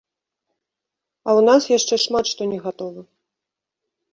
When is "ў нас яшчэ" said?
1.39-1.95